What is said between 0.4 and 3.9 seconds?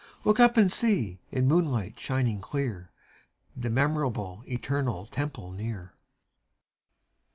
and see, in moonlight shining clear, The